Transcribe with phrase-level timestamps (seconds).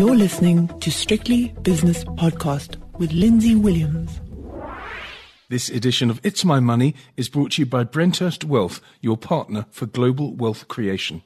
[0.00, 4.18] You're listening to Strictly Business Podcast with Lindsay Williams.
[5.50, 9.66] This edition of It's My Money is brought to you by Brenthurst Wealth, your partner
[9.68, 11.22] for global wealth creation.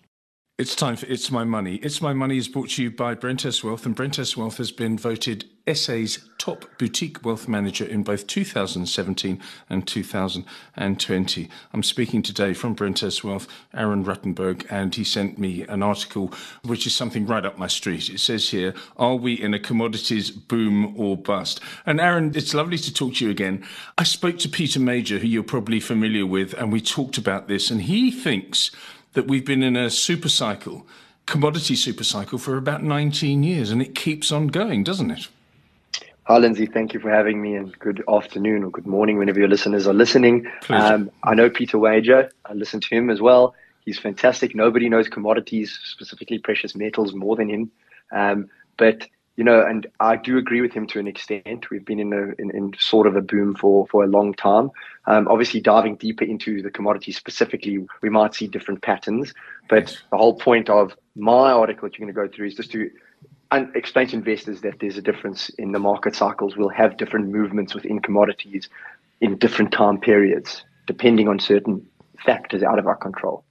[0.58, 1.76] It's time for It's My Money.
[1.84, 4.98] It's My Money is brought to you by Brenthurst Wealth, and Brenthurst Wealth has been
[4.98, 9.40] voted SA's top boutique wealth manager in both 2017
[9.70, 11.48] and 2020.
[11.72, 16.32] I'm speaking today from Brenthurst Wealth, Aaron Ruttenberg, and he sent me an article
[16.64, 18.10] which is something right up my street.
[18.10, 21.60] It says here, Are we in a commodities boom or bust?
[21.86, 23.64] And Aaron, it's lovely to talk to you again.
[23.96, 27.70] I spoke to Peter Major, who you're probably familiar with, and we talked about this,
[27.70, 28.70] and he thinks
[29.14, 30.86] that we've been in a super cycle,
[31.24, 35.28] commodity super cycle, for about 19 years, and it keeps on going, doesn't it?
[36.26, 36.64] Hi, Lindsay.
[36.64, 39.92] Thank you for having me, and good afternoon or good morning whenever your listeners are
[39.92, 40.50] listening.
[40.70, 42.30] Um, I know Peter Major.
[42.46, 43.54] I listen to him as well.
[43.84, 44.54] He's fantastic.
[44.54, 47.70] Nobody knows commodities, specifically precious metals, more than him.
[48.10, 51.68] Um, but you know, and I do agree with him to an extent.
[51.68, 54.70] We've been in a in, in sort of a boom for for a long time.
[55.06, 59.34] Um, obviously, diving deeper into the commodity specifically, we might see different patterns.
[59.68, 62.72] But the whole point of my article that you're going to go through is just
[62.72, 62.90] to
[63.74, 66.56] explain to investors that there's a difference in the market cycles.
[66.56, 68.68] We'll have different movements within commodities
[69.20, 71.86] in different time periods, depending on certain
[72.24, 73.44] factors out of our control.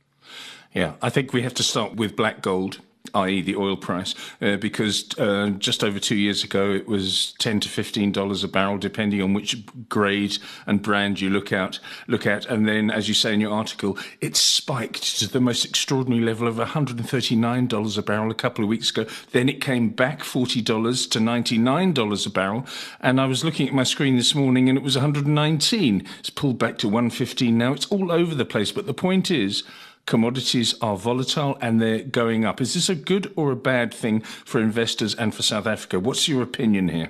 [0.73, 2.79] Yeah, I think we have to start with black gold
[3.13, 7.59] i.e., the oil price, uh, because uh, just over two years ago it was ten
[7.59, 11.79] to fifteen dollars a barrel, depending on which grade and brand you look at.
[12.07, 15.65] Look at, and then, as you say in your article, it spiked to the most
[15.65, 19.05] extraordinary level of one hundred and thirty-nine dollars a barrel a couple of weeks ago.
[19.31, 22.65] Then it came back forty dollars to ninety-nine dollars a barrel,
[23.01, 25.35] and I was looking at my screen this morning, and it was one hundred and
[25.35, 26.07] nineteen.
[26.19, 27.73] It's pulled back to one fifteen now.
[27.73, 29.63] It's all over the place, but the point is
[30.05, 32.61] commodities are volatile and they're going up.
[32.61, 35.99] Is this a good or a bad thing for investors and for South Africa?
[35.99, 37.09] What's your opinion here?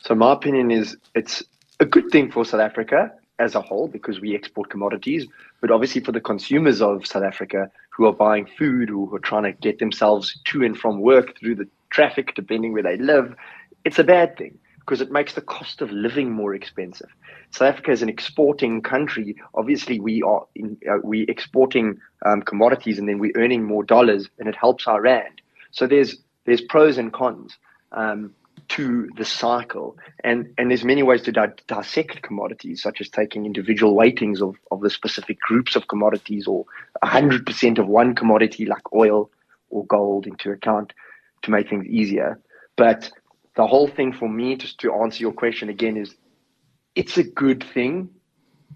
[0.00, 1.42] So, my opinion is it's
[1.80, 5.26] a good thing for South Africa as a whole because we export commodities,
[5.60, 9.20] but obviously for the consumers of South Africa who are buying food, or who are
[9.20, 13.36] trying to get themselves to and from work through the traffic, depending where they live,
[13.84, 17.08] it's a bad thing because it makes the cost of living more expensive.
[17.50, 19.36] South Africa is an exporting country.
[19.54, 24.28] Obviously, we are in, uh, we exporting um, commodities and then we're earning more dollars,
[24.38, 25.40] and it helps our rand.
[25.70, 27.56] So there's there's pros and cons
[27.92, 28.34] um,
[28.68, 33.46] to the cycle, and and there's many ways to di- dissect commodities, such as taking
[33.46, 36.66] individual weightings of of the specific groups of commodities, or
[37.02, 39.30] 100% of one commodity like oil
[39.70, 40.92] or gold into account
[41.42, 42.38] to make things easier.
[42.76, 43.10] But
[43.56, 46.14] the whole thing for me, just to answer your question again, is
[46.94, 48.10] it's a good thing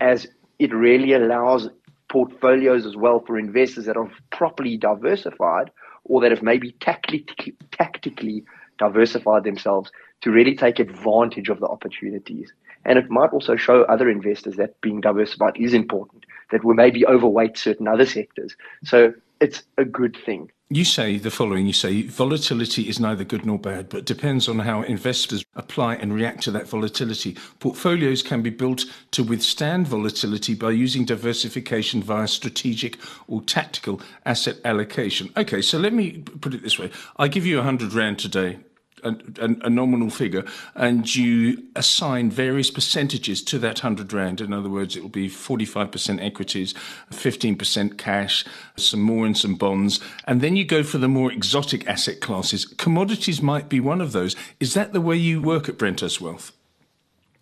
[0.00, 0.26] as
[0.58, 1.68] it really allows
[2.08, 5.70] portfolios as well for investors that are properly diversified
[6.04, 8.44] or that have maybe tactically, tactically
[8.78, 9.90] diversified themselves
[10.20, 12.52] to really take advantage of the opportunities.
[12.84, 17.06] And it might also show other investors that being diversified is important, that we maybe
[17.06, 18.56] overweight certain other sectors.
[18.84, 20.50] So it's a good thing.
[20.70, 24.58] You say the following you say volatility is neither good nor bad, but depends on
[24.58, 27.38] how investors apply and react to that volatility.
[27.58, 34.56] Portfolios can be built to withstand volatility by using diversification via strategic or tactical asset
[34.62, 35.32] allocation.
[35.38, 38.58] Okay, so let me put it this way I give you 100 Rand today
[39.04, 40.44] a, a, nominal figure
[40.74, 44.40] and you assign various percentages to that 100 Rand.
[44.40, 46.74] In other words, it will be 45% equities,
[47.10, 48.44] 15% cash,
[48.76, 50.00] some more in some bonds.
[50.24, 52.64] And then you go for the more exotic asset classes.
[52.64, 54.36] Commodities might be one of those.
[54.60, 56.52] Is that the way you work at Brenthurst Wealth?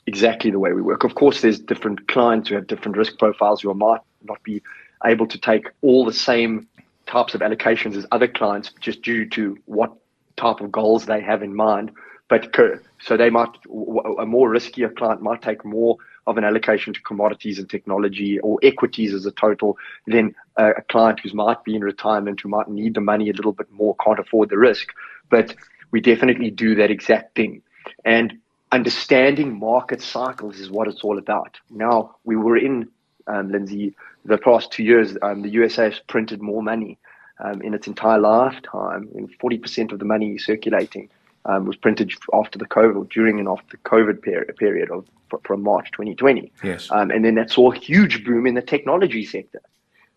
[0.06, 1.03] Exactly the way we work.
[1.03, 4.62] Of course, there's different clients who have different risk profiles who might not be
[5.05, 6.69] able to take all the same
[7.06, 9.93] types of allocations as other clients just due to what
[10.36, 11.92] type of goals they have in mind.
[12.28, 12.54] But
[13.00, 17.58] so they might a more riskier client might take more of an allocation to commodities
[17.58, 22.41] and technology or equities as a total than a, client who might be in retirement
[22.41, 24.88] who might need the money a little bit more, can't afford the risk.
[25.30, 25.54] But
[25.93, 27.62] we definitely do that exact thing.
[28.05, 28.38] And
[28.72, 31.58] understanding market cycles is what it's all about.
[31.70, 32.88] Now we were in
[33.28, 33.94] um, Lindsay
[34.25, 35.16] the past two years.
[35.22, 36.99] Um, the USA has printed more money
[37.41, 39.09] um, in its entire lifetime.
[39.15, 41.09] And 40% of the money circulating
[41.44, 45.06] um, was printed after the COVID, during and after the COVID per- period of
[45.43, 46.53] from March 2020.
[46.62, 46.88] Yes.
[46.91, 49.61] Um, and then that saw a huge boom in the technology sector.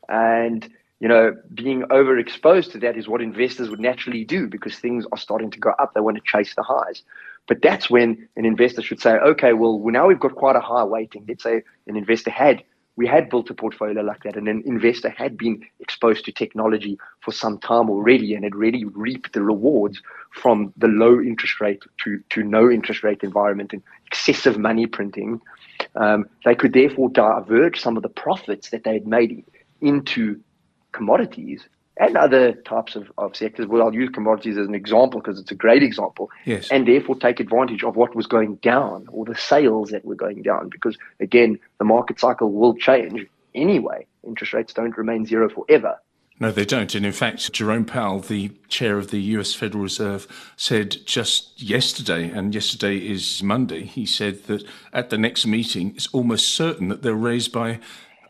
[0.08, 0.70] And
[1.00, 5.18] you know, being overexposed to that is what investors would naturally do because things are
[5.18, 5.94] starting to go up.
[5.94, 7.04] They want to chase the highs.
[7.48, 10.84] But that's when an investor should say, okay, well, now we've got quite a high
[10.84, 11.26] weighting.
[11.28, 12.64] Let's say an investor had
[13.00, 17.00] we had built a portfolio like that, and an investor had been exposed to technology
[17.22, 20.02] for some time already, and had really reaped the rewards
[20.32, 25.40] from the low interest rate to, to no interest rate environment and excessive money printing,
[25.96, 29.46] um, they could therefore diverge some of the profits that they had made
[29.80, 30.38] into
[30.92, 31.70] commodities
[32.00, 33.68] and other types of, of sectors.
[33.68, 36.32] Well, I'll use commodities as an example because it's a great example.
[36.46, 36.70] Yes.
[36.72, 40.42] And therefore take advantage of what was going down or the sales that were going
[40.42, 44.08] down because, again, the market cycle will change anyway.
[44.26, 46.00] Interest rates don't remain zero forever.
[46.42, 46.96] No, they don't.
[46.96, 50.26] And in fact, Jerome Powell, the chair of the US Federal Reserve,
[50.56, 54.64] said just yesterday, and yesterday is Monday, he said that
[54.94, 57.80] at the next meeting, it's almost certain that they'll raise by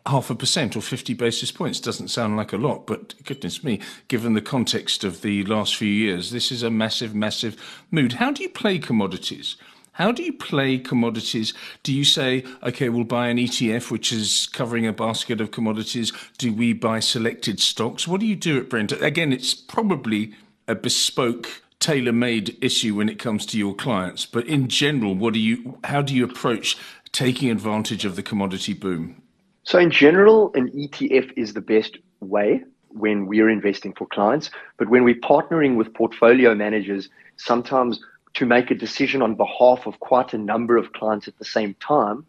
[0.10, 3.80] half a percent or 50 basis points doesn't sound like a lot, but goodness me,
[4.08, 7.56] given the context of the last few years, this is a massive, massive
[7.92, 8.14] mood.
[8.14, 9.56] How do you play commodities?
[9.94, 11.54] How do you play commodities?
[11.84, 16.14] Do you say, okay, we'll buy an ETF which is covering a basket of commodities?
[16.38, 18.08] Do we buy selected stocks?
[18.08, 18.94] What do you do at Brent?
[18.94, 20.34] Again, it's probably
[20.70, 25.40] a bespoke tailor-made issue when it comes to your clients, but in general, what do
[25.40, 26.78] you how do you approach
[27.12, 29.22] taking advantage of the commodity boom?
[29.70, 34.50] So, in general, an ETF is the best way when we're investing for clients.
[34.78, 37.08] But when we're partnering with portfolio managers,
[37.38, 38.02] sometimes
[38.34, 41.76] to make a decision on behalf of quite a number of clients at the same
[41.76, 42.26] time,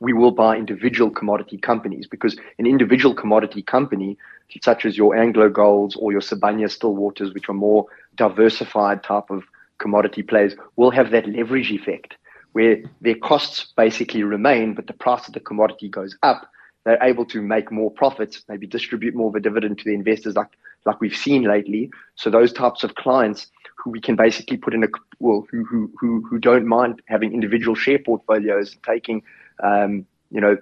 [0.00, 4.18] we will buy individual commodity companies because an individual commodity company,
[4.60, 9.44] such as your Anglo Golds or your Sibanye Stillwaters, which are more diversified type of
[9.78, 12.18] commodity plays, will have that leverage effect
[12.52, 16.50] where their costs basically remain, but the price of the commodity goes up
[16.84, 20.34] they're able to make more profits, maybe distribute more of a dividend to the investors
[20.36, 20.50] like
[20.84, 21.90] like we've seen lately.
[22.14, 23.46] So those types of clients
[23.76, 24.88] who we can basically put in a
[25.18, 29.22] well who who who, who don't mind having individual share portfolios, taking
[29.62, 30.56] um, you know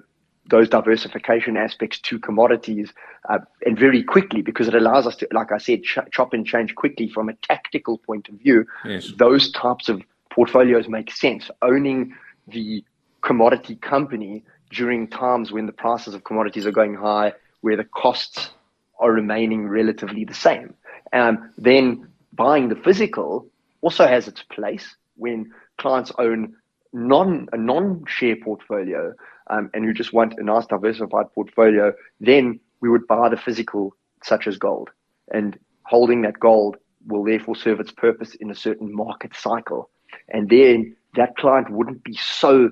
[0.50, 2.92] those diversification aspects to commodities
[3.28, 6.44] uh, and very quickly because it allows us to, like I said, ch- chop and
[6.44, 8.66] change quickly from a tactical point of view.
[8.84, 9.12] Yes.
[9.16, 11.48] Those types of portfolios make sense.
[11.62, 12.12] Owning
[12.48, 12.84] the
[13.20, 14.42] commodity company
[14.72, 18.50] during times when the prices of commodities are going high, where the costs
[18.98, 20.74] are remaining relatively the same.
[21.12, 23.46] Um, then buying the physical
[23.82, 26.54] also has its place when clients own
[26.92, 29.12] non a non share portfolio
[29.48, 31.92] um, and who just want a nice diversified portfolio.
[32.20, 34.90] Then we would buy the physical, such as gold,
[35.32, 36.76] and holding that gold
[37.06, 39.90] will therefore serve its purpose in a certain market cycle.
[40.28, 42.70] And then that client wouldn't be so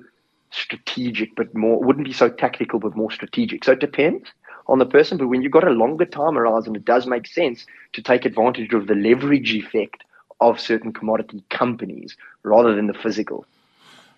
[0.51, 3.63] strategic, but more wouldn't be so tactical, but more strategic.
[3.63, 4.29] So it depends
[4.67, 5.17] on the person.
[5.17, 8.73] But when you've got a longer time horizon, it does make sense to take advantage
[8.73, 10.03] of the leverage effect
[10.39, 13.45] of certain commodity companies rather than the physical.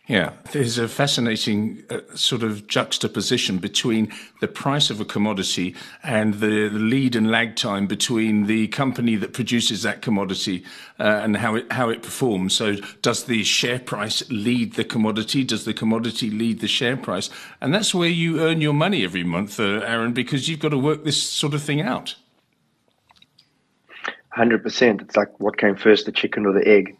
[0.07, 4.11] Yeah, there's a fascinating uh, sort of juxtaposition between
[4.41, 9.31] the price of a commodity and the lead and lag time between the company that
[9.31, 10.65] produces that commodity
[10.99, 12.53] uh, and how it how it performs.
[12.53, 15.45] So, does the share price lead the commodity?
[15.45, 17.29] Does the commodity lead the share price?
[17.61, 20.77] And that's where you earn your money every month, uh, Aaron, because you've got to
[20.77, 22.15] work this sort of thing out.
[24.31, 25.01] Hundred percent.
[25.01, 26.97] It's like what came first, the chicken or the egg?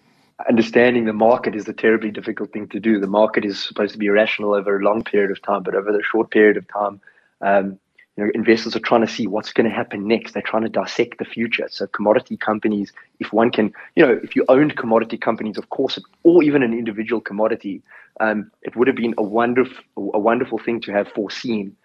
[0.50, 3.00] Understanding the market is a terribly difficult thing to do.
[3.00, 5.92] The market is supposed to be rational over a long period of time, but over
[5.92, 7.02] the short period of time,
[7.42, 7.80] um,
[8.16, 10.34] you know, investors are trying to see what's going to happen next.
[10.34, 11.68] They're trying to dissect the future.
[11.70, 15.98] So commodity companies, if one can, you know, if you owned commodity companies, of course,
[16.24, 17.82] or even an individual commodity,
[18.20, 21.76] um, it would have been a wonderful, a wonderful thing to have foreseen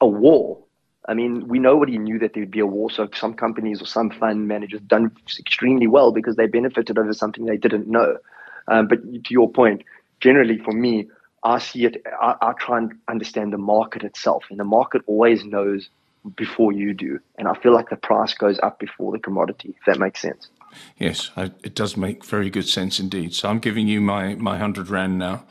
[0.00, 0.58] a war
[1.08, 2.90] I mean, we know nobody knew that there would be a war.
[2.90, 7.46] So some companies or some fund managers done extremely well because they benefited over something
[7.46, 8.18] they didn't know.
[8.68, 9.82] Um, but to your point,
[10.20, 11.08] generally for me,
[11.42, 12.02] I see it.
[12.20, 15.88] I, I, try and understand the market itself, and the market always knows
[16.36, 17.20] before you do.
[17.38, 19.74] And I feel like the price goes up before the commodity.
[19.78, 20.48] If that makes sense.
[20.98, 23.34] Yes, I, it does make very good sense indeed.
[23.34, 25.44] So I'm giving you my my hundred rand now.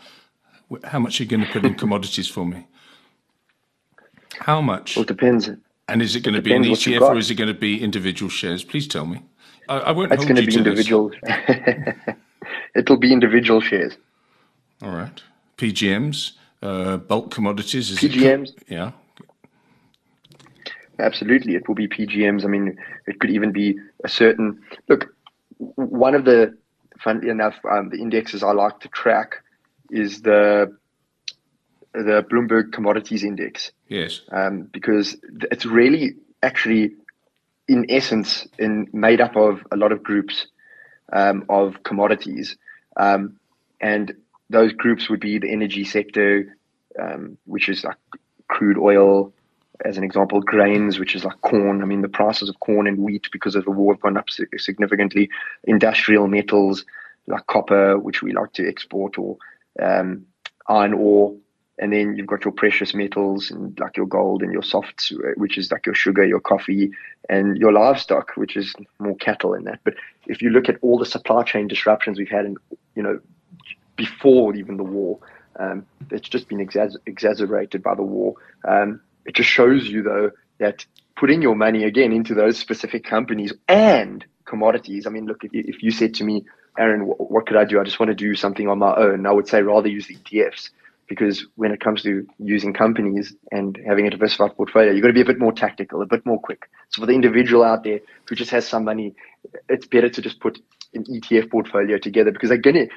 [0.83, 2.67] How much are you going to put in commodities for me?
[4.39, 4.95] How much?
[4.95, 5.49] Well, it depends.
[5.89, 8.29] And is it going to be an ETF or is it going to be individual
[8.29, 8.63] shares?
[8.63, 9.23] Please tell me.
[9.69, 10.11] I, I won't.
[10.11, 11.11] It's going to be individual.
[12.75, 13.97] It'll be individual shares.
[14.81, 15.21] All right.
[15.57, 17.91] PGMs, uh, bulk commodities.
[17.91, 18.49] Is PGMs.
[18.49, 18.91] It, yeah.
[20.99, 22.43] Absolutely, it will be PGMs.
[22.43, 25.13] I mean, it could even be a certain look.
[25.57, 26.57] One of the,
[26.99, 29.43] funnily enough, um, the indexes I like to track
[29.91, 30.75] is the
[31.93, 33.71] the Bloomberg Commodities Index.
[33.87, 34.21] Yes.
[34.31, 35.17] Um, because
[35.51, 36.91] it's really actually,
[37.67, 40.47] in essence, in made up of a lot of groups
[41.11, 42.57] um, of commodities,
[42.97, 43.37] um,
[43.79, 44.13] and
[44.49, 46.57] those groups would be the energy sector,
[46.99, 47.97] um, which is like
[48.47, 49.33] crude oil,
[49.85, 51.81] as an example, grains, which is like corn.
[51.81, 54.29] I mean, the prices of corn and wheat because of the war have gone up
[54.29, 55.29] significantly.
[55.65, 56.85] Industrial metals
[57.27, 59.37] like copper, which we like to export, or
[59.81, 60.25] um,
[60.67, 61.35] iron ore.
[61.79, 65.57] And then you've got your precious metals and like your gold and your softs, which
[65.57, 66.91] is like your sugar, your coffee,
[67.29, 69.79] and your livestock, which is more cattle in that.
[69.83, 69.93] But
[70.25, 72.57] if you look at all the supply chain disruptions we've had, in,
[72.95, 73.19] you know,
[73.95, 75.19] before even the war,
[75.59, 78.35] um, it's just been exas- exacerbated by the war.
[78.67, 83.53] Um, it just shows you, though, that putting your money again into those specific companies
[83.67, 85.05] and commodities.
[85.05, 86.45] I mean, look, if you, if you said to me,
[86.77, 87.79] Aaron, what, what could I do?
[87.79, 89.25] I just want to do something on my own.
[89.25, 90.69] I would say rather use the ETFs
[91.07, 95.13] because when it comes to using companies and having a diversified portfolio, you've got to
[95.13, 96.69] be a bit more tactical, a bit more quick.
[96.89, 99.15] So for the individual out there who just has some money,
[99.69, 100.59] it's better to just put
[100.93, 102.87] an ETF portfolio together because they're to,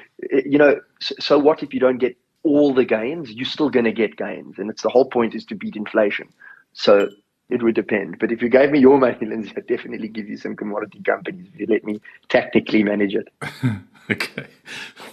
[0.45, 3.91] you know, so, what if you don't get all the gains, you're still going to
[3.91, 4.57] get gains.
[4.57, 6.29] And it's the whole point is to beat inflation.
[6.73, 7.09] So
[7.49, 8.17] it would depend.
[8.19, 11.47] But if you gave me your money, Lindsay, I'd definitely give you some commodity companies
[11.53, 13.27] if you let me tactically manage it.
[14.09, 14.47] okay,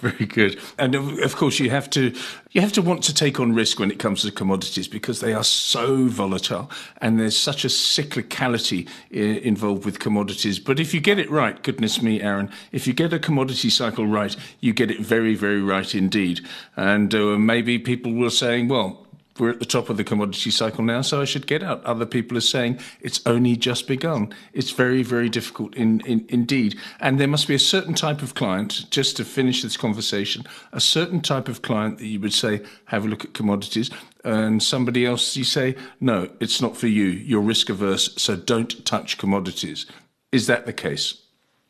[0.01, 0.59] very good.
[0.77, 2.13] And of course, you have to
[2.51, 5.33] you have to want to take on risk when it comes to commodities because they
[5.33, 10.59] are so volatile and there's such a cyclicality involved with commodities.
[10.59, 14.07] But if you get it right, goodness me, Aaron, if you get a commodity cycle
[14.07, 16.41] right, you get it very, very right indeed.
[16.75, 19.05] And uh, maybe people were saying, well
[19.39, 21.83] we're at the top of the commodity cycle now, so I should get out.
[21.85, 24.33] Other people are saying it's only just begun.
[24.53, 26.77] It's very, very difficult in, in, indeed.
[26.99, 30.43] And there must be a certain type of client, just to finish this conversation,
[30.73, 33.89] a certain type of client that you would say, have a look at commodities,
[34.23, 37.05] and somebody else you say, no, it's not for you.
[37.05, 39.85] You're risk averse, so don't touch commodities.
[40.31, 41.21] Is that the case?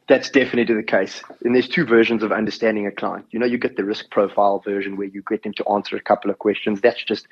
[0.08, 1.22] That's definitely the case.
[1.46, 3.28] And there's two versions of understanding a client.
[3.30, 6.02] You know, you get the risk profile version where you get them to answer a
[6.02, 6.82] couple of questions.
[6.82, 7.28] That's just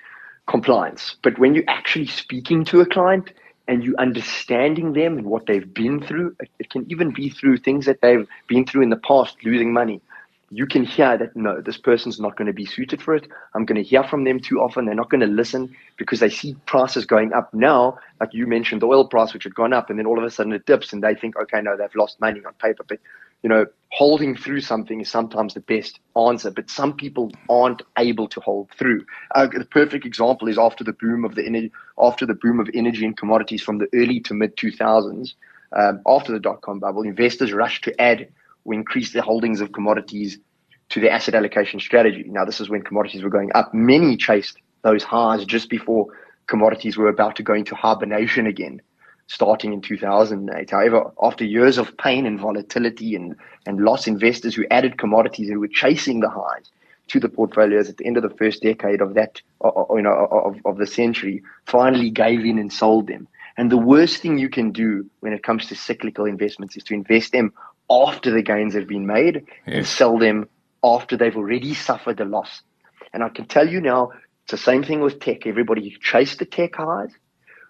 [0.48, 1.16] compliance.
[1.22, 3.32] But when you're actually speaking to a client
[3.68, 7.86] and you understanding them and what they've been through, it can even be through things
[7.86, 10.02] that they've been through in the past, losing money.
[10.50, 13.28] You can hear that no, this person's not going to be suited for it.
[13.54, 14.86] I'm going to hear from them too often.
[14.86, 18.00] They're not going to listen because they see prices going up now.
[18.22, 20.32] Like you mentioned, the oil price, which had gone up, and then all of a
[20.32, 22.86] sudden it dips, and they think, okay, no, they've lost money on paper.
[22.88, 23.00] But
[23.44, 28.28] you know, holding through something is sometimes the best answer, but some people aren't able
[28.28, 29.06] to hold through.
[29.34, 32.70] Uh, the perfect example is after the boom of the energy, after the boom of
[32.74, 35.34] energy and commodities from the early to mid 2000s,
[35.74, 38.28] um, after the dot com bubble, investors rushed to add
[38.66, 40.40] or increase their holdings of commodities
[40.90, 42.26] to their asset allocation strategy.
[42.28, 43.74] Now, this is when commodities were going up.
[43.74, 46.08] Many chased those highs just before
[46.48, 48.82] commodities were about to go into hibernation again
[49.28, 50.72] starting in 2008.
[50.72, 55.60] However, after years of pain and volatility and, and loss, investors who added commodities who
[55.60, 56.72] were chasing the highs
[57.10, 60.58] to the portfolios at the end of the first decade of that, you know, of,
[60.66, 63.28] of the century, finally gave in and sold them.
[63.58, 66.94] And the worst thing you can do when it comes to cyclical investments is to
[66.94, 67.54] invest them
[67.90, 69.76] after the gains have been made yes.
[69.76, 70.48] and sell them
[70.84, 72.62] after they've already suffered the loss.
[73.14, 74.12] And I can tell you now,
[74.44, 75.48] it's the same thing with tech.
[75.48, 77.12] Everybody chased the tech highs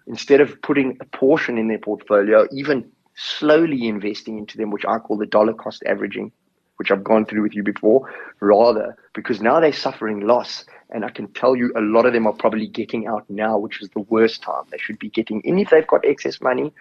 [0.08, 4.98] instead of putting a portion in their portfolio, even slowly investing into them, which I
[4.98, 6.32] call the dollar cost averaging,
[6.76, 8.08] which I've gone through with you before,
[8.40, 10.64] rather because now they're suffering loss.
[10.90, 13.82] And I can tell you a lot of them are probably getting out now, which
[13.82, 14.64] is the worst time.
[14.70, 16.72] They should be getting in if they've got excess money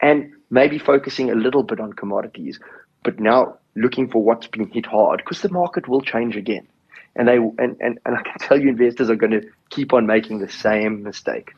[0.00, 2.58] and maybe focusing a little bit on commodities,
[3.04, 6.66] but now looking for what's been hit hard because the market will change again.
[7.14, 10.06] And they and, and, and I can tell you investors are going to keep on
[10.06, 11.52] making the same mistake.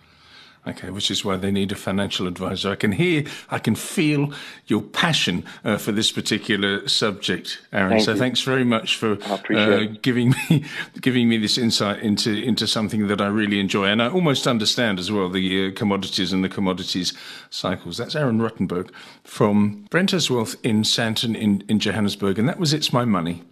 [0.67, 2.71] Okay, which is why they need a financial advisor.
[2.71, 4.33] I can hear, I can feel
[4.67, 7.91] your passion uh, for this particular subject, Aaron.
[7.91, 8.19] Thank so you.
[8.19, 9.19] thanks very much for
[9.55, 10.65] uh, giving me
[11.03, 14.99] giving me this insight into into something that I really enjoy, and I almost understand
[14.99, 17.13] as well the uh, commodities and the commodities
[17.51, 17.99] cycles.
[17.99, 18.91] That's Aaron Ruttenberg
[19.23, 23.43] from Brenthurst Wealth in Sandton in, in Johannesburg, and that was It's My Money.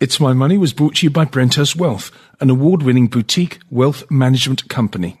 [0.00, 2.10] It's My Money was brought to you by Brenthurst Wealth,
[2.40, 5.20] an award-winning boutique wealth management company.